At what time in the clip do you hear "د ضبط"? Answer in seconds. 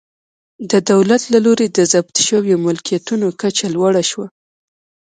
1.71-2.15